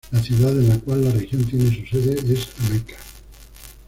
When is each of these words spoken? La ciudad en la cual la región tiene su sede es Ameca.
La 0.11 0.19
ciudad 0.19 0.49
en 0.59 0.67
la 0.67 0.79
cual 0.79 1.03
la 1.03 1.11
región 1.11 1.43
tiene 1.43 1.65
su 1.67 1.85
sede 1.85 2.33
es 2.33 2.49
Ameca. 2.59 2.95